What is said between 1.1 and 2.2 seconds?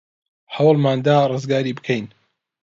ڕزگاری بکەین.